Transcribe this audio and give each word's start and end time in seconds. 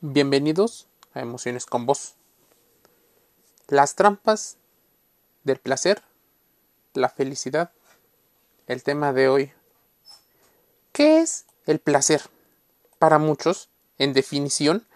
Bienvenidos 0.00 0.86
a 1.12 1.22
Emociones 1.22 1.66
con 1.66 1.84
Vos. 1.84 2.14
Las 3.66 3.96
trampas 3.96 4.56
del 5.42 5.58
placer, 5.58 6.04
la 6.94 7.08
felicidad. 7.08 7.72
El 8.68 8.84
tema 8.84 9.12
de 9.12 9.28
hoy. 9.28 9.52
¿Qué 10.92 11.18
es 11.18 11.46
el 11.66 11.80
placer? 11.80 12.22
Para 13.00 13.18
muchos, 13.18 13.70
en 13.98 14.12
definición, 14.12 14.86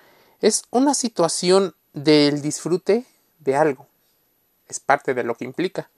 es 0.41 0.63
una 0.71 0.95
situación 0.95 1.75
del 1.95 2.41
disfrute 2.41 3.05
de 3.41 3.57
algo. 3.57 3.89
Es 4.69 4.79
parte 4.79 5.15
de 5.15 5.25
lo 5.25 5.35
que 5.35 5.47
implica. 5.47 5.91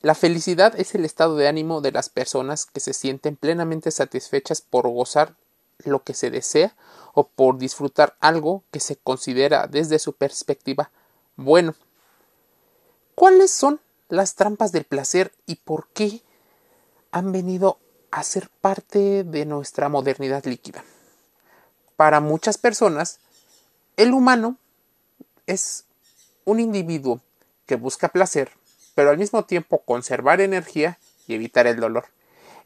La 0.00 0.14
felicidad 0.14 0.78
es 0.78 0.94
el 0.94 1.04
estado 1.04 1.34
de 1.34 1.48
ánimo 1.48 1.80
de 1.80 1.90
las 1.90 2.08
personas 2.08 2.66
que 2.66 2.78
se 2.78 2.92
sienten 2.92 3.34
plenamente 3.34 3.90
satisfechas 3.90 4.60
por 4.60 4.88
gozar 4.88 5.34
lo 5.78 6.02
que 6.02 6.14
se 6.14 6.30
desea 6.30 6.74
o 7.14 7.28
por 7.28 7.58
disfrutar 7.58 8.16
algo 8.20 8.64
que 8.70 8.80
se 8.80 8.96
considera 8.96 9.66
desde 9.66 9.98
su 9.98 10.14
perspectiva 10.14 10.90
bueno. 11.36 11.74
¿Cuáles 13.14 13.50
son 13.50 13.80
las 14.08 14.34
trampas 14.34 14.72
del 14.72 14.84
placer 14.84 15.32
y 15.46 15.56
por 15.56 15.88
qué 15.88 16.22
han 17.10 17.32
venido 17.32 17.78
a 18.10 18.22
ser 18.22 18.48
parte 18.60 19.24
de 19.24 19.46
nuestra 19.46 19.88
modernidad 19.88 20.44
líquida? 20.44 20.84
Para 21.96 22.20
muchas 22.20 22.58
personas, 22.58 23.20
el 23.96 24.12
humano 24.12 24.56
es 25.46 25.84
un 26.44 26.60
individuo 26.60 27.20
que 27.66 27.76
busca 27.76 28.08
placer, 28.08 28.50
pero 28.94 29.10
al 29.10 29.18
mismo 29.18 29.44
tiempo 29.44 29.82
conservar 29.82 30.40
energía 30.40 30.98
y 31.26 31.34
evitar 31.34 31.66
el 31.66 31.76
dolor. 31.76 32.06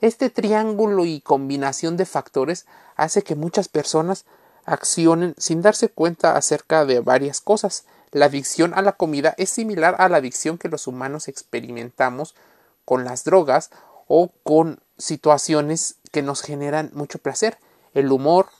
Este 0.00 0.30
triángulo 0.30 1.04
y 1.04 1.20
combinación 1.20 1.96
de 1.96 2.06
factores 2.06 2.66
hace 2.94 3.22
que 3.22 3.34
muchas 3.34 3.68
personas 3.68 4.26
accionen 4.64 5.34
sin 5.38 5.60
darse 5.60 5.88
cuenta 5.88 6.36
acerca 6.36 6.84
de 6.84 7.00
varias 7.00 7.40
cosas. 7.40 7.84
La 8.12 8.26
adicción 8.26 8.74
a 8.74 8.82
la 8.82 8.92
comida 8.92 9.34
es 9.38 9.50
similar 9.50 9.96
a 9.98 10.08
la 10.08 10.18
adicción 10.18 10.56
que 10.56 10.68
los 10.68 10.86
humanos 10.86 11.26
experimentamos 11.26 12.36
con 12.84 13.04
las 13.04 13.24
drogas 13.24 13.70
o 14.06 14.30
con 14.44 14.80
situaciones 14.98 15.96
que 16.12 16.22
nos 16.22 16.42
generan 16.42 16.90
mucho 16.94 17.18
placer. 17.18 17.58
El 17.92 18.12
humor, 18.12 18.50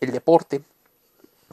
el 0.00 0.10
deporte, 0.10 0.62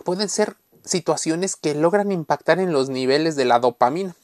pueden 0.04 0.30
ser 0.30 0.56
situaciones 0.84 1.56
que 1.56 1.76
logran 1.76 2.12
impactar 2.12 2.60
en 2.60 2.74
los 2.74 2.90
niveles 2.90 3.36
de 3.36 3.46
la 3.46 3.60
dopamina. 3.60 4.16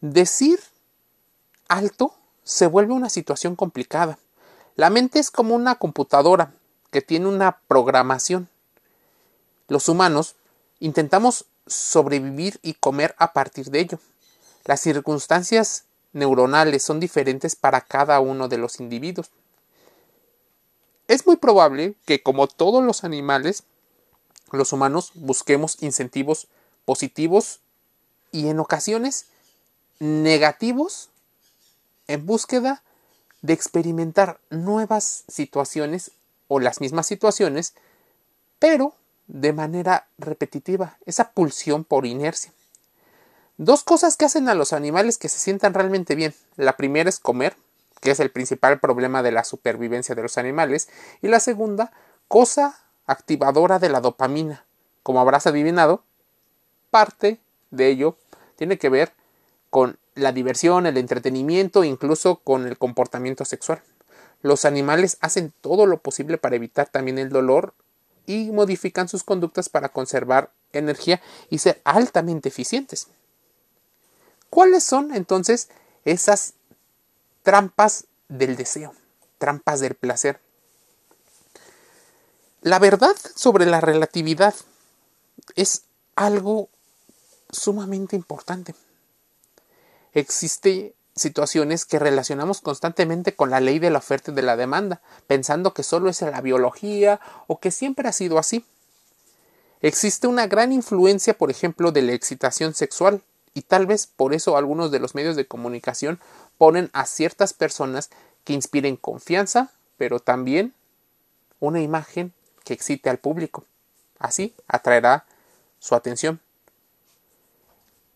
Decir 0.00 0.60
alto 1.68 2.14
se 2.44 2.66
vuelve 2.66 2.92
una 2.92 3.08
situación 3.08 3.56
complicada. 3.56 4.18
La 4.76 4.90
mente 4.90 5.18
es 5.18 5.30
como 5.30 5.54
una 5.54 5.76
computadora 5.76 6.52
que 6.90 7.02
tiene 7.02 7.26
una 7.26 7.58
programación. 7.66 8.48
Los 9.68 9.88
humanos 9.88 10.36
intentamos 10.78 11.46
sobrevivir 11.66 12.60
y 12.62 12.74
comer 12.74 13.14
a 13.18 13.32
partir 13.32 13.70
de 13.70 13.80
ello. 13.80 13.98
Las 14.64 14.80
circunstancias 14.80 15.84
neuronales 16.12 16.82
son 16.82 17.00
diferentes 17.00 17.56
para 17.56 17.80
cada 17.80 18.20
uno 18.20 18.48
de 18.48 18.58
los 18.58 18.78
individuos. 18.80 19.30
Es 21.08 21.26
muy 21.26 21.36
probable 21.36 21.94
que, 22.06 22.22
como 22.22 22.46
todos 22.46 22.82
los 22.82 23.04
animales, 23.04 23.64
los 24.52 24.72
humanos 24.72 25.10
busquemos 25.14 25.82
incentivos 25.82 26.46
positivos 26.84 27.60
y 28.32 28.48
en 28.48 28.58
ocasiones 28.60 29.26
negativos 29.98 31.10
en 32.08 32.26
búsqueda 32.26 32.82
de 33.42 33.52
experimentar 33.52 34.40
nuevas 34.50 35.24
situaciones 35.28 36.12
o 36.48 36.60
las 36.60 36.80
mismas 36.80 37.06
situaciones, 37.06 37.74
pero 38.58 38.94
de 39.26 39.52
manera 39.52 40.06
repetitiva, 40.18 40.98
esa 41.06 41.30
pulsión 41.30 41.84
por 41.84 42.06
inercia. 42.06 42.52
Dos 43.56 43.84
cosas 43.84 44.16
que 44.16 44.24
hacen 44.24 44.48
a 44.48 44.54
los 44.54 44.72
animales 44.72 45.18
que 45.18 45.28
se 45.28 45.38
sientan 45.38 45.74
realmente 45.74 46.14
bien. 46.14 46.34
La 46.56 46.76
primera 46.76 47.08
es 47.08 47.18
comer, 47.18 47.56
que 48.00 48.10
es 48.10 48.20
el 48.20 48.30
principal 48.30 48.80
problema 48.80 49.22
de 49.22 49.32
la 49.32 49.44
supervivencia 49.44 50.14
de 50.14 50.22
los 50.22 50.38
animales, 50.38 50.88
y 51.22 51.28
la 51.28 51.40
segunda, 51.40 51.92
cosa 52.28 52.78
activadora 53.06 53.78
de 53.78 53.88
la 53.88 54.00
dopamina. 54.00 54.64
Como 55.02 55.20
habrás 55.20 55.46
adivinado, 55.46 56.02
parte 56.90 57.38
de 57.70 57.88
ello 57.88 58.16
tiene 58.56 58.78
que 58.78 58.88
ver 58.88 59.12
con 59.70 59.98
la 60.14 60.32
diversión, 60.32 60.86
el 60.86 60.96
entretenimiento, 60.96 61.84
incluso 61.84 62.36
con 62.36 62.66
el 62.66 62.78
comportamiento 62.78 63.44
sexual. 63.44 63.82
Los 64.42 64.64
animales 64.64 65.16
hacen 65.20 65.52
todo 65.60 65.86
lo 65.86 65.98
posible 65.98 66.38
para 66.38 66.56
evitar 66.56 66.88
también 66.88 67.18
el 67.18 67.30
dolor 67.30 67.74
y 68.26 68.50
modifican 68.50 69.08
sus 69.08 69.24
conductas 69.24 69.68
para 69.68 69.88
conservar 69.88 70.50
energía 70.72 71.20
y 71.50 71.58
ser 71.58 71.80
altamente 71.84 72.48
eficientes. 72.48 73.08
¿Cuáles 74.50 74.84
son 74.84 75.14
entonces 75.14 75.68
esas 76.04 76.54
trampas 77.42 78.06
del 78.28 78.56
deseo, 78.56 78.94
trampas 79.38 79.80
del 79.80 79.94
placer? 79.94 80.40
La 82.60 82.78
verdad 82.78 83.14
sobre 83.34 83.66
la 83.66 83.80
relatividad 83.80 84.54
es 85.56 85.82
algo 86.16 86.68
sumamente 87.50 88.16
importante. 88.16 88.74
Existen 90.14 90.94
situaciones 91.16 91.84
que 91.84 91.98
relacionamos 91.98 92.60
constantemente 92.60 93.34
con 93.34 93.50
la 93.50 93.60
ley 93.60 93.78
de 93.78 93.90
la 93.90 93.98
oferta 93.98 94.32
y 94.32 94.34
de 94.34 94.42
la 94.42 94.56
demanda, 94.56 95.00
pensando 95.26 95.74
que 95.74 95.82
solo 95.82 96.08
es 96.08 96.22
la 96.22 96.40
biología 96.40 97.20
o 97.46 97.60
que 97.60 97.70
siempre 97.70 98.08
ha 98.08 98.12
sido 98.12 98.38
así. 98.38 98.64
Existe 99.80 100.26
una 100.26 100.46
gran 100.46 100.72
influencia, 100.72 101.34
por 101.34 101.50
ejemplo, 101.50 101.92
de 101.92 102.02
la 102.02 102.12
excitación 102.12 102.74
sexual, 102.74 103.22
y 103.52 103.62
tal 103.62 103.86
vez 103.86 104.08
por 104.08 104.34
eso 104.34 104.56
algunos 104.56 104.90
de 104.90 104.98
los 104.98 105.14
medios 105.14 105.36
de 105.36 105.46
comunicación 105.46 106.20
ponen 106.58 106.90
a 106.92 107.06
ciertas 107.06 107.52
personas 107.52 108.10
que 108.42 108.52
inspiren 108.52 108.96
confianza, 108.96 109.70
pero 109.96 110.18
también 110.18 110.74
una 111.60 111.80
imagen 111.80 112.32
que 112.64 112.74
excite 112.74 113.10
al 113.10 113.18
público. 113.18 113.64
Así 114.18 114.54
atraerá 114.66 115.24
su 115.78 115.94
atención. 115.94 116.40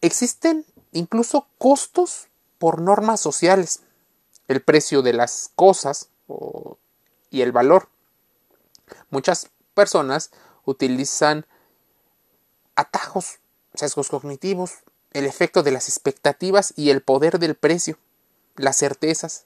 Existen 0.01 0.65
incluso 0.93 1.47
costos 1.59 2.29
por 2.59 2.81
normas 2.81 3.21
sociales, 3.21 3.81
el 4.49 4.63
precio 4.63 5.03
de 5.03 5.13
las 5.13 5.51
cosas 5.55 6.09
y 7.31 7.43
el 7.43 7.53
valor. 7.53 7.89
Muchas 9.11 9.51
personas 9.75 10.31
utilizan 10.65 11.47
atajos, 12.75 13.39
sesgos 13.75 14.09
cognitivos, 14.09 14.79
el 15.13 15.27
efecto 15.27 15.63
de 15.63 15.71
las 15.71 15.89
expectativas 15.89 16.73
y 16.77 16.91
el 16.91 17.03
poder 17.03 17.39
del 17.39 17.55
precio, 17.55 17.99
las 18.57 18.77
certezas. 18.77 19.45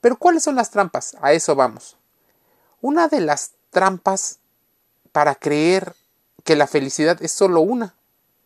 Pero 0.00 0.16
¿cuáles 0.16 0.44
son 0.44 0.54
las 0.54 0.70
trampas? 0.70 1.16
A 1.20 1.32
eso 1.32 1.54
vamos. 1.54 1.96
Una 2.80 3.08
de 3.08 3.20
las 3.20 3.52
trampas 3.70 4.38
para 5.12 5.34
creer 5.34 5.94
que 6.44 6.56
la 6.56 6.66
felicidad 6.66 7.20
es 7.22 7.32
solo 7.32 7.60
una, 7.60 7.94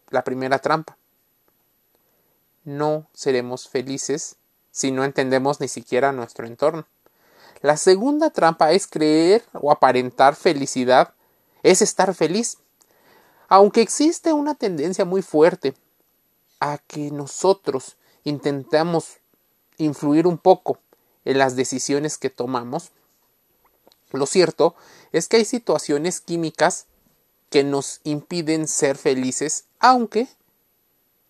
la 0.09 0.25
primera 0.25 0.59
trampa 0.59 0.97
no 2.65 3.09
seremos 3.13 3.69
felices 3.69 4.37
si 4.71 4.91
no 4.91 5.05
entendemos 5.05 5.61
ni 5.61 5.69
siquiera 5.69 6.13
nuestro 6.13 6.47
entorno. 6.47 6.87
La 7.61 7.77
segunda 7.77 8.31
trampa 8.31 8.73
es 8.73 8.87
creer 8.87 9.45
o 9.53 9.71
aparentar 9.71 10.35
felicidad, 10.35 11.15
es 11.63 11.83
estar 11.83 12.15
feliz. 12.15 12.59
Aunque 13.49 13.83
existe 13.83 14.33
una 14.33 14.55
tendencia 14.55 15.05
muy 15.05 15.23
fuerte 15.23 15.75
a 16.59 16.79
que 16.79 17.11
nosotros 17.11 17.97
intentamos 18.25 19.19
influir 19.77 20.27
un 20.27 20.39
poco 20.39 20.79
en 21.25 21.39
las 21.39 21.55
decisiones 21.55 22.19
que 22.19 22.31
tomamos, 22.31 22.91
lo 24.11 24.27
cierto 24.27 24.75
es 25.13 25.29
que 25.29 25.39
hay 25.39 25.45
situaciones 25.45 26.21
químicas 26.21 26.87
que 27.51 27.63
nos 27.65 28.01
impiden 28.05 28.67
ser 28.67 28.97
felices, 28.97 29.67
aunque 29.79 30.29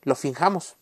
lo 0.03 0.15
finjamos 0.15 0.77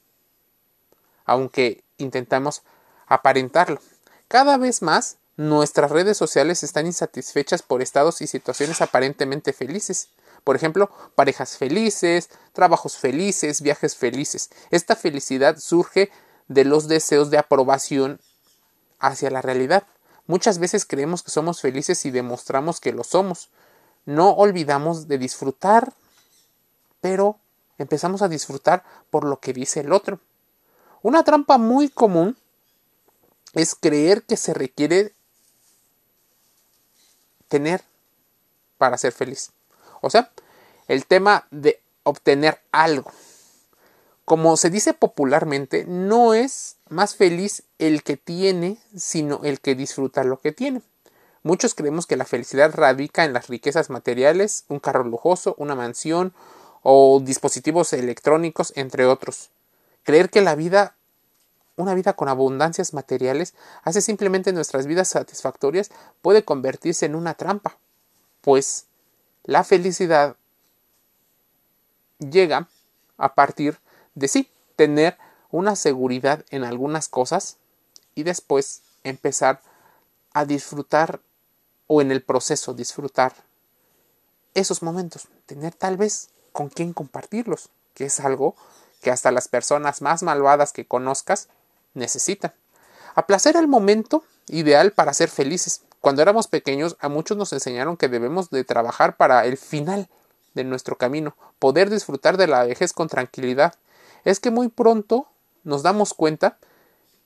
aunque 1.30 1.84
intentamos 1.96 2.62
aparentarlo. 3.06 3.80
Cada 4.26 4.56
vez 4.56 4.82
más 4.82 5.18
nuestras 5.36 5.92
redes 5.92 6.16
sociales 6.16 6.64
están 6.64 6.86
insatisfechas 6.86 7.62
por 7.62 7.82
estados 7.82 8.20
y 8.20 8.26
situaciones 8.26 8.80
aparentemente 8.80 9.52
felices. 9.52 10.08
Por 10.42 10.56
ejemplo, 10.56 10.90
parejas 11.14 11.56
felices, 11.56 12.30
trabajos 12.52 12.96
felices, 12.96 13.60
viajes 13.60 13.94
felices. 13.94 14.50
Esta 14.72 14.96
felicidad 14.96 15.58
surge 15.58 16.10
de 16.48 16.64
los 16.64 16.88
deseos 16.88 17.30
de 17.30 17.38
aprobación 17.38 18.18
hacia 18.98 19.30
la 19.30 19.40
realidad. 19.40 19.84
Muchas 20.26 20.58
veces 20.58 20.84
creemos 20.84 21.22
que 21.22 21.30
somos 21.30 21.60
felices 21.60 22.04
y 22.06 22.10
demostramos 22.10 22.80
que 22.80 22.92
lo 22.92 23.04
somos. 23.04 23.50
No 24.04 24.30
olvidamos 24.30 25.06
de 25.06 25.18
disfrutar, 25.18 25.92
pero 27.00 27.38
empezamos 27.78 28.20
a 28.20 28.28
disfrutar 28.28 28.82
por 29.10 29.22
lo 29.22 29.38
que 29.38 29.52
dice 29.52 29.78
el 29.78 29.92
otro. 29.92 30.18
Una 31.02 31.24
trampa 31.24 31.56
muy 31.56 31.88
común 31.88 32.36
es 33.54 33.74
creer 33.74 34.22
que 34.22 34.36
se 34.36 34.52
requiere 34.54 35.14
tener 37.48 37.82
para 38.78 38.98
ser 38.98 39.12
feliz. 39.12 39.50
O 40.02 40.10
sea, 40.10 40.30
el 40.88 41.06
tema 41.06 41.46
de 41.50 41.80
obtener 42.02 42.60
algo. 42.72 43.10
Como 44.24 44.56
se 44.56 44.70
dice 44.70 44.94
popularmente, 44.94 45.84
no 45.86 46.34
es 46.34 46.76
más 46.88 47.16
feliz 47.16 47.64
el 47.78 48.02
que 48.02 48.16
tiene, 48.16 48.78
sino 48.96 49.40
el 49.42 49.60
que 49.60 49.74
disfruta 49.74 50.22
lo 50.22 50.40
que 50.40 50.52
tiene. 50.52 50.82
Muchos 51.42 51.74
creemos 51.74 52.06
que 52.06 52.16
la 52.16 52.26
felicidad 52.26 52.72
radica 52.74 53.24
en 53.24 53.32
las 53.32 53.48
riquezas 53.48 53.88
materiales, 53.88 54.64
un 54.68 54.78
carro 54.78 55.04
lujoso, 55.04 55.54
una 55.58 55.74
mansión 55.74 56.34
o 56.82 57.20
dispositivos 57.24 57.92
electrónicos, 57.92 58.72
entre 58.76 59.06
otros. 59.06 59.50
Creer 60.02 60.30
que 60.30 60.40
la 60.40 60.54
vida, 60.54 60.96
una 61.76 61.94
vida 61.94 62.14
con 62.14 62.28
abundancias 62.28 62.94
materiales, 62.94 63.54
hace 63.82 64.00
simplemente 64.00 64.52
nuestras 64.52 64.86
vidas 64.86 65.08
satisfactorias 65.08 65.90
puede 66.22 66.44
convertirse 66.44 67.06
en 67.06 67.14
una 67.14 67.34
trampa, 67.34 67.78
pues 68.40 68.86
la 69.44 69.64
felicidad 69.64 70.36
llega 72.18 72.68
a 73.16 73.34
partir 73.34 73.78
de 74.14 74.28
sí, 74.28 74.50
tener 74.76 75.18
una 75.50 75.76
seguridad 75.76 76.44
en 76.50 76.64
algunas 76.64 77.08
cosas 77.08 77.56
y 78.14 78.22
después 78.22 78.82
empezar 79.04 79.60
a 80.32 80.44
disfrutar 80.44 81.20
o 81.86 82.00
en 82.00 82.10
el 82.12 82.22
proceso 82.22 82.74
disfrutar 82.74 83.34
esos 84.54 84.82
momentos, 84.82 85.28
tener 85.46 85.74
tal 85.74 85.96
vez 85.96 86.28
con 86.52 86.68
quién 86.68 86.92
compartirlos, 86.92 87.70
que 87.94 88.04
es 88.06 88.20
algo 88.20 88.56
que 89.00 89.10
hasta 89.10 89.30
las 89.30 89.48
personas 89.48 90.02
más 90.02 90.22
malvadas 90.22 90.72
que 90.72 90.86
conozcas 90.86 91.48
necesitan. 91.94 92.52
Aplacer 93.14 93.56
el 93.56 93.68
momento 93.68 94.22
ideal 94.48 94.92
para 94.92 95.14
ser 95.14 95.28
felices. 95.28 95.82
Cuando 96.00 96.22
éramos 96.22 96.46
pequeños 96.48 96.96
a 97.00 97.08
muchos 97.08 97.36
nos 97.36 97.52
enseñaron 97.52 97.96
que 97.96 98.08
debemos 98.08 98.50
de 98.50 98.64
trabajar 98.64 99.16
para 99.16 99.44
el 99.44 99.56
final 99.56 100.08
de 100.54 100.64
nuestro 100.64 100.96
camino, 100.96 101.36
poder 101.58 101.90
disfrutar 101.90 102.36
de 102.36 102.46
la 102.46 102.64
vejez 102.64 102.92
con 102.92 103.08
tranquilidad. 103.08 103.74
Es 104.24 104.40
que 104.40 104.50
muy 104.50 104.68
pronto 104.68 105.26
nos 105.64 105.82
damos 105.82 106.14
cuenta 106.14 106.58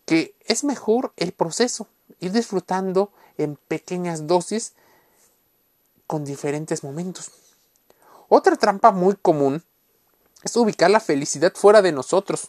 que 0.04 0.34
es 0.46 0.64
mejor 0.64 1.12
el 1.16 1.32
proceso, 1.32 1.86
ir 2.20 2.32
disfrutando 2.32 3.10
en 3.38 3.56
pequeñas 3.56 4.26
dosis 4.26 4.74
con 6.06 6.24
diferentes 6.24 6.84
momentos. 6.84 7.30
Otra 8.28 8.56
trampa 8.56 8.90
muy 8.90 9.16
común 9.16 9.62
es 10.44 10.56
ubicar 10.56 10.90
la 10.90 11.00
felicidad 11.00 11.52
fuera 11.54 11.82
de 11.82 11.90
nosotros. 11.90 12.48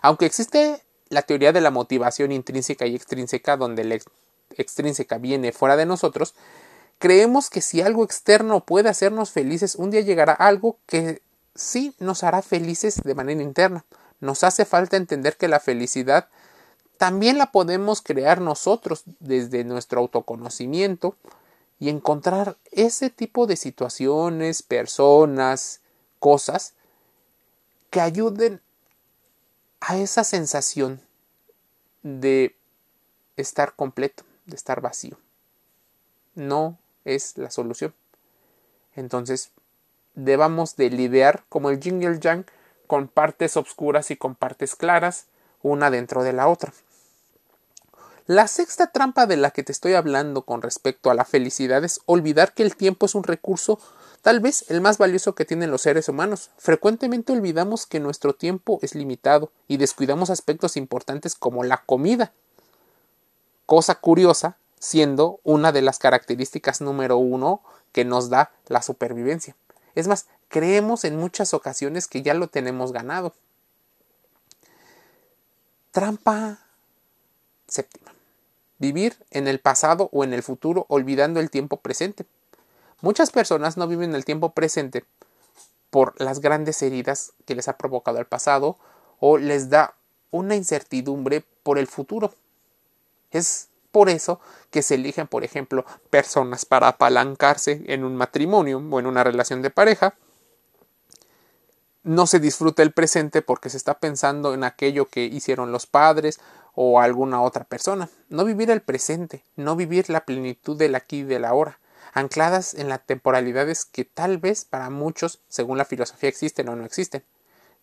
Aunque 0.00 0.26
existe 0.26 0.80
la 1.08 1.22
teoría 1.22 1.52
de 1.52 1.60
la 1.60 1.70
motivación 1.70 2.32
intrínseca 2.32 2.86
y 2.86 2.94
extrínseca, 2.94 3.56
donde 3.56 3.84
la 3.84 3.98
extrínseca 4.56 5.18
viene 5.18 5.52
fuera 5.52 5.76
de 5.76 5.86
nosotros, 5.86 6.34
creemos 6.98 7.50
que 7.50 7.60
si 7.60 7.82
algo 7.82 8.04
externo 8.04 8.64
puede 8.64 8.88
hacernos 8.88 9.32
felices, 9.32 9.74
un 9.74 9.90
día 9.90 10.00
llegará 10.02 10.32
algo 10.32 10.78
que 10.86 11.20
sí 11.54 11.94
nos 11.98 12.22
hará 12.22 12.42
felices 12.42 13.02
de 13.02 13.14
manera 13.14 13.42
interna. 13.42 13.84
Nos 14.20 14.44
hace 14.44 14.64
falta 14.64 14.96
entender 14.96 15.36
que 15.36 15.48
la 15.48 15.60
felicidad 15.60 16.28
también 16.96 17.38
la 17.38 17.50
podemos 17.50 18.02
crear 18.02 18.40
nosotros 18.40 19.02
desde 19.18 19.64
nuestro 19.64 20.00
autoconocimiento 20.00 21.16
y 21.80 21.88
encontrar 21.88 22.56
ese 22.70 23.10
tipo 23.10 23.48
de 23.48 23.56
situaciones, 23.56 24.62
personas, 24.62 25.80
cosas 26.20 26.74
que 27.94 28.00
ayuden 28.00 28.60
a 29.78 29.96
esa 29.96 30.24
sensación 30.24 31.00
de 32.02 32.56
estar 33.36 33.76
completo, 33.76 34.24
de 34.46 34.56
estar 34.56 34.80
vacío. 34.80 35.16
No 36.34 36.76
es 37.04 37.38
la 37.38 37.52
solución. 37.52 37.94
Entonces, 38.96 39.52
debamos 40.16 40.74
de 40.74 40.90
lidiar 40.90 41.44
como 41.48 41.70
el 41.70 41.78
yin 41.78 42.02
y 42.02 42.06
el 42.06 42.18
yang 42.18 42.46
con 42.88 43.06
partes 43.06 43.56
oscuras 43.56 44.10
y 44.10 44.16
con 44.16 44.34
partes 44.34 44.74
claras, 44.74 45.26
una 45.62 45.88
dentro 45.88 46.24
de 46.24 46.32
la 46.32 46.48
otra. 46.48 46.72
La 48.26 48.48
sexta 48.48 48.88
trampa 48.88 49.26
de 49.26 49.36
la 49.36 49.52
que 49.52 49.62
te 49.62 49.70
estoy 49.70 49.94
hablando 49.94 50.42
con 50.42 50.62
respecto 50.62 51.12
a 51.12 51.14
la 51.14 51.24
felicidad 51.24 51.84
es 51.84 52.00
olvidar 52.06 52.54
que 52.54 52.64
el 52.64 52.74
tiempo 52.74 53.06
es 53.06 53.14
un 53.14 53.22
recurso 53.22 53.78
tal 54.24 54.40
vez 54.40 54.64
el 54.70 54.80
más 54.80 54.96
valioso 54.96 55.34
que 55.34 55.44
tienen 55.44 55.70
los 55.70 55.82
seres 55.82 56.08
humanos. 56.08 56.48
Frecuentemente 56.56 57.34
olvidamos 57.34 57.84
que 57.84 58.00
nuestro 58.00 58.34
tiempo 58.34 58.78
es 58.80 58.94
limitado 58.94 59.52
y 59.68 59.76
descuidamos 59.76 60.30
aspectos 60.30 60.78
importantes 60.78 61.34
como 61.34 61.62
la 61.62 61.84
comida. 61.84 62.32
Cosa 63.66 63.96
curiosa, 63.96 64.56
siendo 64.78 65.40
una 65.44 65.72
de 65.72 65.82
las 65.82 65.98
características 65.98 66.80
número 66.80 67.18
uno 67.18 67.60
que 67.92 68.06
nos 68.06 68.30
da 68.30 68.50
la 68.66 68.80
supervivencia. 68.80 69.56
Es 69.94 70.08
más, 70.08 70.26
creemos 70.48 71.04
en 71.04 71.16
muchas 71.16 71.52
ocasiones 71.52 72.08
que 72.08 72.22
ya 72.22 72.32
lo 72.32 72.48
tenemos 72.48 72.92
ganado. 72.92 73.34
Trampa 75.92 76.60
séptima. 77.68 78.14
Vivir 78.78 79.18
en 79.30 79.48
el 79.48 79.60
pasado 79.60 80.08
o 80.12 80.24
en 80.24 80.32
el 80.32 80.42
futuro 80.42 80.86
olvidando 80.88 81.40
el 81.40 81.50
tiempo 81.50 81.76
presente. 81.76 82.24
Muchas 83.04 83.30
personas 83.30 83.76
no 83.76 83.86
viven 83.86 84.14
el 84.14 84.24
tiempo 84.24 84.54
presente 84.54 85.04
por 85.90 86.18
las 86.18 86.40
grandes 86.40 86.80
heridas 86.80 87.34
que 87.44 87.54
les 87.54 87.68
ha 87.68 87.76
provocado 87.76 88.18
el 88.18 88.24
pasado 88.24 88.78
o 89.20 89.36
les 89.36 89.68
da 89.68 89.92
una 90.30 90.54
incertidumbre 90.54 91.44
por 91.62 91.76
el 91.76 91.86
futuro. 91.86 92.32
Es 93.30 93.68
por 93.92 94.08
eso 94.08 94.40
que 94.70 94.80
se 94.80 94.94
eligen, 94.94 95.26
por 95.26 95.44
ejemplo, 95.44 95.84
personas 96.08 96.64
para 96.64 96.88
apalancarse 96.88 97.82
en 97.88 98.04
un 98.04 98.16
matrimonio 98.16 98.82
o 98.90 98.98
en 98.98 99.06
una 99.06 99.22
relación 99.22 99.60
de 99.60 99.68
pareja. 99.68 100.14
No 102.04 102.26
se 102.26 102.40
disfruta 102.40 102.82
el 102.82 102.92
presente 102.92 103.42
porque 103.42 103.68
se 103.68 103.76
está 103.76 103.98
pensando 103.98 104.54
en 104.54 104.64
aquello 104.64 105.08
que 105.08 105.26
hicieron 105.26 105.72
los 105.72 105.86
padres 105.86 106.40
o 106.74 106.98
alguna 107.00 107.42
otra 107.42 107.64
persona. 107.64 108.08
No 108.30 108.46
vivir 108.46 108.70
el 108.70 108.80
presente, 108.80 109.44
no 109.56 109.76
vivir 109.76 110.08
la 110.08 110.24
plenitud 110.24 110.78
del 110.78 110.94
aquí 110.94 111.18
y 111.18 111.24
del 111.24 111.44
ahora 111.44 111.78
ancladas 112.14 112.74
en 112.74 112.88
las 112.88 113.04
temporalidades 113.04 113.84
que 113.84 114.04
tal 114.04 114.38
vez 114.38 114.64
para 114.64 114.88
muchos, 114.88 115.40
según 115.48 115.78
la 115.78 115.84
filosofía, 115.84 116.28
existen 116.28 116.68
o 116.68 116.76
no 116.76 116.84
existen, 116.84 117.24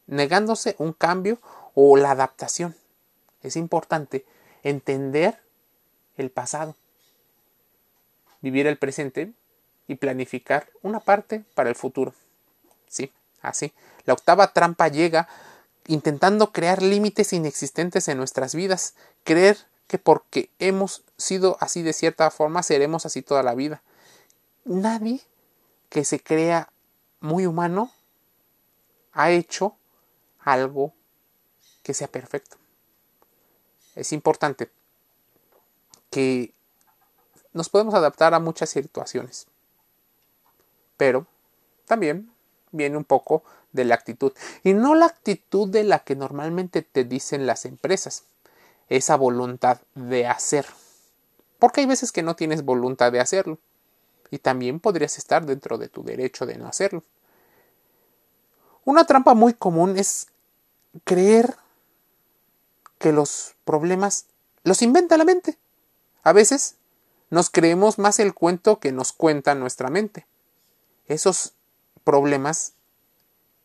negándose 0.07 0.75
un 0.79 0.93
cambio 0.93 1.39
o 1.75 1.97
la 1.97 2.11
adaptación. 2.11 2.75
Es 3.43 3.57
importante 3.57 4.25
entender 4.63 5.37
el 6.15 6.31
pasado, 6.31 6.75
vivir 8.41 8.67
el 8.67 8.77
presente 8.77 9.33
y 9.87 9.95
planificar 9.95 10.69
una 10.81 11.01
parte 11.01 11.43
para 11.53 11.69
el 11.69 11.75
futuro. 11.75 12.13
Sí, 12.87 13.11
así. 13.41 13.73
La 14.05 14.13
octava 14.13 14.53
trampa 14.53 14.87
llega 14.87 15.27
intentando 15.87 16.53
crear 16.53 16.81
límites 16.81 17.33
inexistentes 17.33 18.07
en 18.07 18.17
nuestras 18.17 18.55
vidas, 18.55 18.95
creer 19.25 19.57
que 19.87 19.97
porque 19.97 20.49
hemos 20.59 21.03
sido 21.17 21.57
así 21.59 21.81
de 21.81 21.91
cierta 21.91 22.31
forma 22.31 22.63
seremos 22.63 23.05
así 23.05 23.21
toda 23.21 23.43
la 23.43 23.55
vida 23.55 23.81
nadie 24.65 25.21
que 25.89 26.05
se 26.05 26.21
crea 26.21 26.71
muy 27.19 27.45
humano 27.45 27.91
ha 29.13 29.31
hecho 29.31 29.75
algo 30.39 30.93
que 31.83 31.93
sea 31.93 32.07
perfecto. 32.07 32.57
Es 33.95 34.13
importante 34.13 34.71
que 36.09 36.53
nos 37.53 37.69
podemos 37.69 37.93
adaptar 37.93 38.33
a 38.33 38.39
muchas 38.39 38.69
situaciones, 38.69 39.47
pero 40.97 41.27
también 41.85 42.31
viene 42.71 42.97
un 42.97 43.03
poco 43.03 43.43
de 43.73 43.85
la 43.85 43.95
actitud 43.95 44.33
y 44.63 44.73
no 44.73 44.95
la 44.95 45.05
actitud 45.05 45.67
de 45.67 45.83
la 45.83 45.99
que 45.99 46.15
normalmente 46.15 46.81
te 46.81 47.03
dicen 47.03 47.45
las 47.45 47.65
empresas, 47.65 48.23
esa 48.89 49.15
voluntad 49.15 49.81
de 49.95 50.27
hacer, 50.27 50.65
porque 51.59 51.81
hay 51.81 51.87
veces 51.87 52.11
que 52.11 52.23
no 52.23 52.35
tienes 52.35 52.63
voluntad 52.63 53.11
de 53.11 53.19
hacerlo 53.19 53.59
y 54.31 54.39
también 54.39 54.79
podrías 54.79 55.17
estar 55.17 55.45
dentro 55.45 55.77
de 55.77 55.89
tu 55.89 56.03
derecho 56.03 56.45
de 56.45 56.57
no 56.57 56.67
hacerlo. 56.67 57.03
Una 58.85 59.05
trampa 59.05 59.35
muy 59.35 59.53
común 59.53 59.97
es 59.97 60.27
creer 61.03 61.55
que 62.97 63.11
los 63.11 63.55
problemas 63.65 64.25
los 64.63 64.81
inventa 64.81 65.17
la 65.17 65.25
mente. 65.25 65.57
A 66.23 66.33
veces 66.33 66.75
nos 67.29 67.49
creemos 67.49 67.99
más 67.99 68.19
el 68.19 68.33
cuento 68.33 68.79
que 68.79 68.91
nos 68.91 69.11
cuenta 69.11 69.53
nuestra 69.53 69.89
mente. 69.89 70.25
Esos 71.07 71.53
problemas 72.03 72.73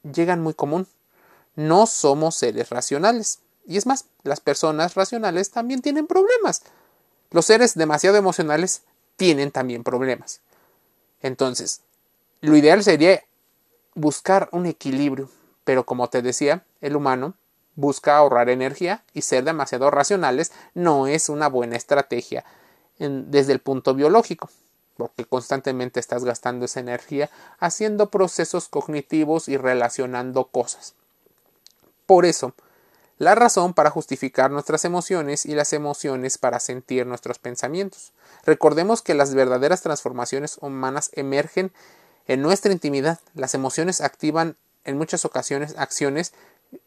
llegan 0.02 0.42
muy 0.42 0.54
común. 0.54 0.86
No 1.54 1.86
somos 1.86 2.34
seres 2.34 2.70
racionales. 2.70 3.40
Y 3.66 3.76
es 3.76 3.86
más, 3.86 4.06
las 4.22 4.40
personas 4.40 4.94
racionales 4.94 5.50
también 5.50 5.80
tienen 5.80 6.06
problemas. 6.06 6.62
Los 7.30 7.46
seres 7.46 7.74
demasiado 7.74 8.16
emocionales 8.16 8.82
tienen 9.16 9.50
también 9.50 9.82
problemas. 9.82 10.40
Entonces, 11.22 11.82
lo 12.40 12.56
ideal 12.56 12.82
sería 12.82 13.22
buscar 13.94 14.48
un 14.52 14.66
equilibrio, 14.66 15.30
pero 15.64 15.84
como 15.86 16.08
te 16.08 16.22
decía, 16.22 16.64
el 16.80 16.96
humano 16.96 17.34
busca 17.74 18.16
ahorrar 18.16 18.48
energía 18.48 19.04
y 19.12 19.22
ser 19.22 19.44
demasiado 19.44 19.90
racionales 19.90 20.52
no 20.74 21.06
es 21.06 21.28
una 21.28 21.48
buena 21.48 21.76
estrategia 21.76 22.44
desde 22.98 23.52
el 23.52 23.60
punto 23.60 23.94
biológico. 23.94 24.48
porque 24.96 25.26
constantemente 25.26 26.00
estás 26.00 26.24
gastando 26.24 26.64
esa 26.64 26.80
energía 26.80 27.28
haciendo 27.58 28.10
procesos 28.10 28.68
cognitivos 28.68 29.46
y 29.46 29.58
relacionando 29.58 30.46
cosas. 30.46 30.94
Por 32.06 32.24
eso, 32.24 32.54
la 33.18 33.34
razón 33.34 33.72
para 33.72 33.90
justificar 33.90 34.50
nuestras 34.50 34.84
emociones 34.84 35.46
y 35.46 35.54
las 35.54 35.72
emociones 35.72 36.36
para 36.38 36.60
sentir 36.60 37.06
nuestros 37.06 37.38
pensamientos. 37.38 38.12
Recordemos 38.44 39.00
que 39.02 39.14
las 39.14 39.34
verdaderas 39.34 39.82
transformaciones 39.82 40.58
humanas 40.60 41.10
emergen 41.14 41.72
en 42.26 42.42
nuestra 42.42 42.72
intimidad. 42.72 43.20
Las 43.34 43.54
emociones 43.54 44.00
activan 44.00 44.56
en 44.84 44.98
muchas 44.98 45.24
ocasiones 45.24 45.74
acciones 45.78 46.32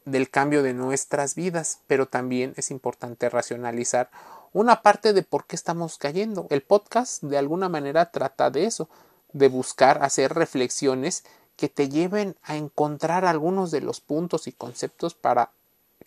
del 0.06 0.30
cambio 0.30 0.62
de 0.62 0.74
nuestras 0.74 1.36
vidas, 1.36 1.80
pero 1.88 2.08
también 2.08 2.54
es 2.58 2.70
importante 2.70 3.30
racionalizar 3.30 4.12
una 4.52 4.82
parte 4.82 5.14
de 5.14 5.24
por 5.24 5.46
qué 5.46 5.56
estamos 5.56 5.98
cayendo. 5.98 6.48
El 6.50 6.62
podcast 6.62 7.24
de 7.24 7.38
alguna 7.38 7.70
manera 7.70 8.12
trata 8.12 8.52
de 8.52 8.66
eso, 8.66 8.90
de 9.32 9.48
buscar 9.48 10.04
hacer 10.04 10.34
reflexiones 10.34 11.24
que 11.56 11.70
te 11.70 11.90
lleven 11.90 12.36
a 12.44 12.56
encontrar 12.56 13.26
algunos 13.26 13.72
de 13.72 13.82
los 13.82 14.00
puntos 14.00 14.48
y 14.48 14.52
conceptos 14.52 15.14
para 15.14 15.52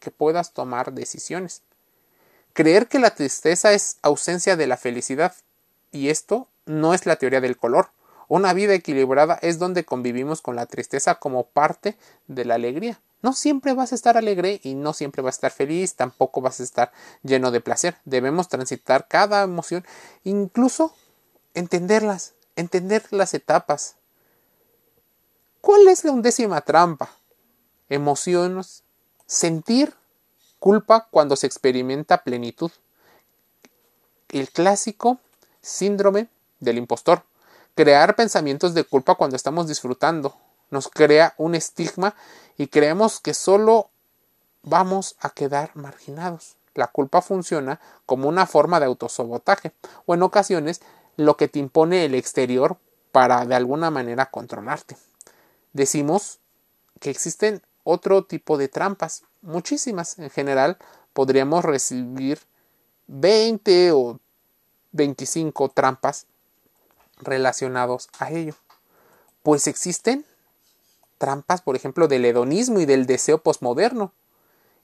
que 0.03 0.11
puedas 0.11 0.53
tomar 0.53 0.93
decisiones. 0.93 1.63
Creer 2.53 2.89
que 2.89 2.99
la 2.99 3.15
tristeza 3.15 3.73
es 3.73 3.97
ausencia 4.03 4.57
de 4.57 4.67
la 4.67 4.77
felicidad, 4.77 5.35
y 5.93 6.09
esto 6.09 6.49
no 6.67 6.93
es 6.93 7.07
la 7.07 7.17
teoría 7.17 7.41
del 7.41 7.57
color. 7.57 7.91
Una 8.29 8.53
vida 8.53 8.75
equilibrada 8.75 9.39
es 9.43 9.59
donde 9.59 9.85
convivimos 9.85 10.43
con 10.43 10.57
la 10.57 10.67
tristeza 10.67 11.15
como 11.15 11.45
parte 11.45 11.97
de 12.27 12.45
la 12.45 12.57
alegría. 12.57 13.01
No 13.23 13.33
siempre 13.33 13.73
vas 13.73 13.93
a 13.93 13.95
estar 13.95 14.17
alegre 14.17 14.61
y 14.65 14.75
no 14.75 14.93
siempre 14.93 15.23
vas 15.23 15.37
a 15.37 15.39
estar 15.39 15.51
feliz, 15.53 15.95
tampoco 15.95 16.41
vas 16.41 16.59
a 16.59 16.65
estar 16.65 16.93
lleno 17.23 17.53
de 17.53 17.61
placer. 17.61 17.97
Debemos 18.05 18.49
transitar 18.49 19.07
cada 19.07 19.45
emoción, 19.45 19.85
incluso 20.25 20.95
entenderlas, 21.55 22.35
entender 22.57 23.05
las 23.11 23.35
etapas. 23.35 23.95
¿Cuál 25.61 25.87
es 25.87 26.05
la 26.05 26.11
undécima 26.11 26.61
trampa? 26.63 27.11
Emociones, 27.89 28.83
sentir 29.33 29.95
culpa 30.59 31.09
cuando 31.11 31.37
se 31.37 31.47
experimenta 31.47 32.23
plenitud. 32.23 32.71
El 34.29 34.51
clásico 34.51 35.19
síndrome 35.63 36.29
del 36.61 36.77
impostor. 36.77 37.23
Crear 37.75 38.15
pensamientos 38.15 38.75
de 38.75 38.85
culpa 38.85 39.15
cuando 39.15 39.37
estamos 39.37 39.67
disfrutando 39.67 40.37
nos 40.71 40.89
crea 40.89 41.35
un 41.39 41.55
estigma 41.55 42.15
y 42.59 42.67
creemos 42.67 43.21
que 43.21 43.33
solo 43.33 43.89
vamos 44.63 45.17
a 45.19 45.31
quedar 45.31 45.71
marginados. 45.75 46.57
La 46.75 46.89
culpa 46.89 47.23
funciona 47.23 47.81
como 48.05 48.29
una 48.29 48.45
forma 48.45 48.81
de 48.81 48.87
autosabotaje 48.87 49.73
o 50.05 50.13
en 50.13 50.23
ocasiones 50.23 50.83
lo 51.17 51.39
que 51.39 51.49
te 51.49 51.59
impone 51.59 52.05
el 52.05 52.15
exterior 52.15 52.77
para 53.13 53.47
de 53.47 53.55
alguna 53.55 53.91
manera 53.91 54.27
controlarte. 54.27 54.99
Decimos 55.73 56.39
que 57.01 57.09
existen 57.09 57.63
otro 57.85 58.25
tipo 58.25 58.59
de 58.59 58.69
trampas, 58.69 59.25
muchísimas 59.41 60.19
en 60.19 60.31
general, 60.31 60.79
podríamos 61.13 61.65
recibir 61.65 62.41
20 63.07 63.93
o 63.93 64.21
25 64.93 65.69
trampas 65.71 66.27
relacionados 67.19 68.09
a 68.19 68.31
ello. 68.31 68.55
Pues 69.43 69.67
existen 69.67 70.25
trampas, 71.19 71.63
por 71.63 71.77
ejemplo, 71.77 72.09
del 72.09 72.25
hedonismo 72.25 72.81
y 72.81 72.87
del 72.87 73.07
deseo 73.07 73.39
posmoderno. 73.39 74.13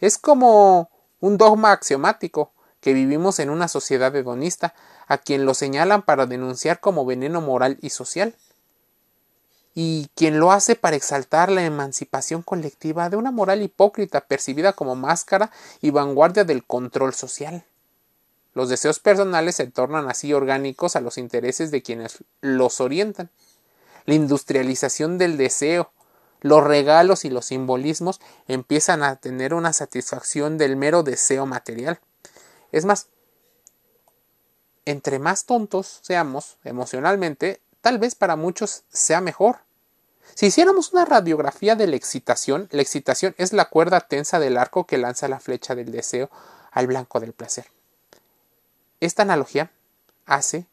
Es 0.00 0.18
como 0.18 0.90
un 1.20 1.36
dogma 1.36 1.72
axiomático 1.72 2.52
que 2.80 2.92
vivimos 2.92 3.38
en 3.40 3.50
una 3.50 3.66
sociedad 3.66 4.14
hedonista, 4.14 4.74
a 5.08 5.18
quien 5.18 5.44
lo 5.44 5.54
señalan 5.54 6.02
para 6.02 6.26
denunciar 6.26 6.80
como 6.80 7.04
veneno 7.04 7.40
moral 7.40 7.78
y 7.80 7.90
social, 7.90 8.34
y 9.80 10.10
quien 10.16 10.40
lo 10.40 10.50
hace 10.50 10.74
para 10.74 10.96
exaltar 10.96 11.52
la 11.52 11.64
emancipación 11.64 12.42
colectiva 12.42 13.10
de 13.10 13.16
una 13.16 13.30
moral 13.30 13.62
hipócrita 13.62 14.22
percibida 14.22 14.72
como 14.72 14.96
máscara 14.96 15.52
y 15.80 15.90
vanguardia 15.90 16.42
del 16.42 16.64
control 16.64 17.14
social. 17.14 17.64
Los 18.54 18.70
deseos 18.70 18.98
personales 18.98 19.54
se 19.54 19.68
tornan 19.68 20.08
así 20.10 20.34
orgánicos 20.34 20.96
a 20.96 21.00
los 21.00 21.16
intereses 21.16 21.70
de 21.70 21.82
quienes 21.82 22.24
los 22.40 22.80
orientan. 22.80 23.30
La 24.04 24.14
industrialización 24.14 25.16
del 25.16 25.36
deseo, 25.36 25.92
los 26.40 26.64
regalos 26.64 27.24
y 27.24 27.30
los 27.30 27.44
simbolismos 27.44 28.20
empiezan 28.48 29.04
a 29.04 29.14
tener 29.14 29.54
una 29.54 29.72
satisfacción 29.72 30.58
del 30.58 30.74
mero 30.74 31.04
deseo 31.04 31.46
material. 31.46 32.00
Es 32.72 32.84
más, 32.84 33.06
entre 34.86 35.20
más 35.20 35.44
tontos 35.44 36.00
seamos 36.02 36.56
emocionalmente, 36.64 37.60
tal 37.80 38.00
vez 38.00 38.16
para 38.16 38.34
muchos 38.34 38.82
sea 38.88 39.20
mejor. 39.20 39.67
Si 40.34 40.46
hiciéramos 40.46 40.92
una 40.92 41.04
radiografía 41.04 41.74
de 41.74 41.86
la 41.86 41.96
excitación, 41.96 42.68
la 42.70 42.82
excitación 42.82 43.34
es 43.38 43.52
la 43.52 43.66
cuerda 43.66 44.00
tensa 44.00 44.38
del 44.38 44.56
arco 44.56 44.86
que 44.86 44.98
lanza 44.98 45.28
la 45.28 45.40
flecha 45.40 45.74
del 45.74 45.90
deseo 45.90 46.30
al 46.70 46.86
blanco 46.86 47.20
del 47.20 47.32
placer. 47.32 47.66
Esta 49.00 49.22
analogía 49.22 49.70
hace 50.26 50.66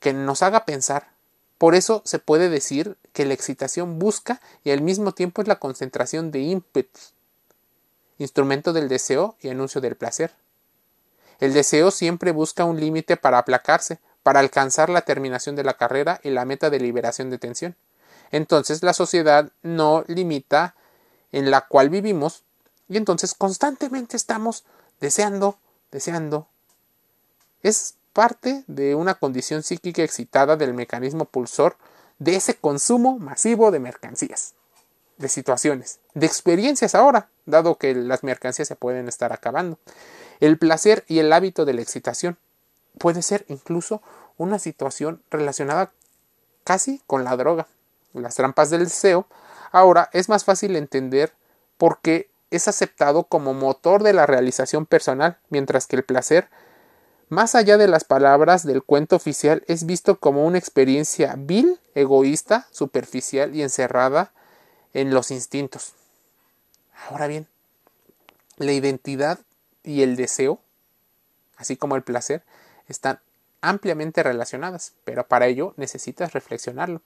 que 0.00 0.12
nos 0.12 0.42
haga 0.42 0.64
pensar. 0.64 1.08
Por 1.58 1.74
eso 1.74 2.02
se 2.04 2.18
puede 2.18 2.48
decir 2.48 2.96
que 3.12 3.24
la 3.24 3.34
excitación 3.34 3.98
busca 3.98 4.40
y 4.62 4.70
al 4.70 4.82
mismo 4.82 5.12
tiempo 5.12 5.42
es 5.42 5.48
la 5.48 5.58
concentración 5.58 6.30
de 6.30 6.40
ímpetus, 6.40 7.14
instrumento 8.18 8.72
del 8.72 8.88
deseo 8.88 9.36
y 9.40 9.48
anuncio 9.48 9.80
del 9.80 9.96
placer. 9.96 10.34
El 11.40 11.52
deseo 11.52 11.90
siempre 11.90 12.32
busca 12.32 12.64
un 12.64 12.80
límite 12.80 13.16
para 13.16 13.38
aplacarse, 13.38 13.98
para 14.22 14.40
alcanzar 14.40 14.90
la 14.90 15.02
terminación 15.02 15.54
de 15.56 15.64
la 15.64 15.74
carrera 15.74 16.20
y 16.22 16.30
la 16.30 16.44
meta 16.44 16.70
de 16.70 16.80
liberación 16.80 17.30
de 17.30 17.38
tensión. 17.38 17.76
Entonces 18.30 18.82
la 18.82 18.92
sociedad 18.92 19.50
no 19.62 20.04
limita 20.06 20.74
en 21.32 21.50
la 21.50 21.62
cual 21.66 21.90
vivimos 21.90 22.42
y 22.88 22.96
entonces 22.96 23.34
constantemente 23.34 24.16
estamos 24.16 24.64
deseando, 25.00 25.58
deseando, 25.90 26.48
es 27.62 27.94
parte 28.12 28.64
de 28.66 28.94
una 28.94 29.14
condición 29.14 29.62
psíquica 29.62 30.02
excitada 30.02 30.56
del 30.56 30.72
mecanismo 30.72 31.26
pulsor 31.26 31.76
de 32.18 32.36
ese 32.36 32.54
consumo 32.54 33.18
masivo 33.18 33.70
de 33.70 33.78
mercancías, 33.78 34.54
de 35.18 35.28
situaciones, 35.28 35.98
de 36.14 36.26
experiencias 36.26 36.94
ahora, 36.94 37.28
dado 37.44 37.76
que 37.76 37.94
las 37.94 38.22
mercancías 38.22 38.68
se 38.68 38.76
pueden 38.76 39.08
estar 39.08 39.32
acabando. 39.32 39.78
El 40.40 40.58
placer 40.58 41.04
y 41.08 41.18
el 41.18 41.32
hábito 41.32 41.64
de 41.64 41.74
la 41.74 41.82
excitación 41.82 42.38
puede 42.98 43.22
ser 43.22 43.44
incluso 43.48 44.02
una 44.38 44.58
situación 44.58 45.22
relacionada 45.30 45.92
casi 46.64 47.02
con 47.06 47.24
la 47.24 47.36
droga. 47.36 47.66
Las 48.20 48.34
trampas 48.34 48.70
del 48.70 48.84
deseo 48.84 49.26
ahora 49.72 50.10
es 50.12 50.28
más 50.28 50.44
fácil 50.44 50.76
entender 50.76 51.32
porque 51.76 52.30
es 52.50 52.68
aceptado 52.68 53.24
como 53.24 53.54
motor 53.54 54.02
de 54.02 54.12
la 54.12 54.26
realización 54.26 54.86
personal, 54.86 55.38
mientras 55.50 55.86
que 55.86 55.96
el 55.96 56.04
placer 56.04 56.48
más 57.28 57.56
allá 57.56 57.76
de 57.76 57.88
las 57.88 58.04
palabras 58.04 58.64
del 58.64 58.84
cuento 58.84 59.16
oficial, 59.16 59.64
es 59.66 59.84
visto 59.84 60.20
como 60.20 60.46
una 60.46 60.58
experiencia 60.58 61.34
vil, 61.36 61.80
egoísta, 61.94 62.68
superficial 62.70 63.54
y 63.54 63.62
encerrada 63.62 64.32
en 64.94 65.12
los 65.12 65.32
instintos. 65.32 65.94
Ahora 67.08 67.26
bien, 67.26 67.48
la 68.58 68.72
identidad 68.72 69.40
y 69.82 70.02
el 70.02 70.14
deseo, 70.14 70.60
así 71.56 71.76
como 71.76 71.96
el 71.96 72.02
placer, 72.02 72.44
están 72.86 73.18
ampliamente 73.60 74.22
relacionadas, 74.22 74.92
pero 75.04 75.26
para 75.26 75.46
ello 75.46 75.74
necesitas 75.76 76.32
reflexionarlo. 76.32 77.02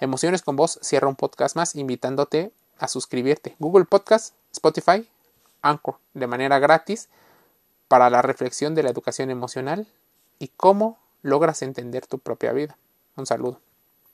Emociones 0.00 0.40
con 0.40 0.56
vos 0.56 0.78
cierra 0.80 1.08
un 1.08 1.14
podcast 1.14 1.56
más 1.56 1.76
invitándote 1.76 2.52
a 2.78 2.88
suscribirte. 2.88 3.54
Google 3.58 3.84
Podcast, 3.84 4.34
Spotify, 4.50 5.06
Anchor, 5.60 5.98
de 6.14 6.26
manera 6.26 6.58
gratis 6.58 7.10
para 7.86 8.08
la 8.08 8.22
reflexión 8.22 8.74
de 8.74 8.82
la 8.82 8.88
educación 8.88 9.30
emocional 9.30 9.86
y 10.38 10.48
cómo 10.56 10.98
logras 11.20 11.60
entender 11.60 12.06
tu 12.06 12.18
propia 12.18 12.52
vida. 12.52 12.78
Un 13.16 13.26
saludo. 13.26 13.60